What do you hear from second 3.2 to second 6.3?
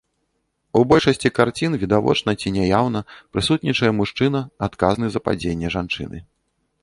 прысутнічае мужчына, адказны за падзенне жанчыны.